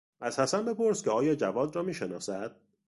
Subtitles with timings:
[0.21, 2.55] از حسن بپرس که آیا جواد را میشناسد.